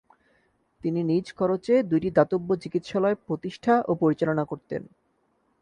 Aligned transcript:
তিনি 0.81 0.99
নিজ 1.03 1.25
খরচে 1.33 1.73
দুইটি 1.83 2.09
দাতব্য 2.11 2.49
চিকিৎসালয় 2.63 3.17
প্রতিষ্ঠা 3.27 3.73
ও 3.87 3.91
পরিচালনা 3.95 4.43
করতেন। 4.45 4.81